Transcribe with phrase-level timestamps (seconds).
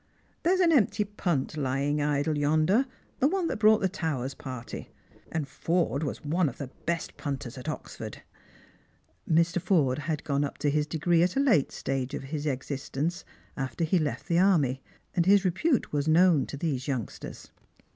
[0.41, 2.87] "There's an empty punt lying idle yonder,
[3.19, 4.89] the one that brought the Towers party;
[5.31, 8.23] and Forde was one of the best punters at Oxford."
[9.29, 9.61] Mr.
[9.61, 13.23] Forde had gone up for his degree at a late stage of his existence,
[13.55, 14.81] after he left the army,
[15.15, 17.51] and his repute was known tc these youngsters.